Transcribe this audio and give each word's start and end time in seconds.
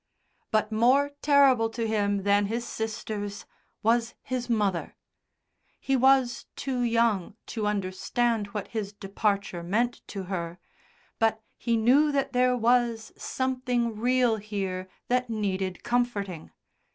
But 0.49 0.71
more 0.71 1.11
terrible 1.21 1.69
to 1.69 1.85
him 1.87 2.23
than 2.23 2.47
his 2.47 2.65
sisters 2.67 3.45
was 3.83 4.15
his 4.23 4.49
mother. 4.49 4.95
He 5.79 5.95
was 5.95 6.47
too 6.55 6.81
young 6.81 7.35
to 7.53 7.67
understand 7.67 8.47
what 8.47 8.69
his 8.69 8.93
departure 8.93 9.61
meant 9.61 10.01
to 10.07 10.23
her, 10.23 10.57
but 11.19 11.43
he 11.55 11.77
knew 11.77 12.11
that 12.13 12.33
there 12.33 12.57
was 12.57 13.11
something 13.15 13.95
real 13.95 14.37
here 14.37 14.89
that 15.07 15.29
needed 15.29 15.83
comforting. 15.83 16.49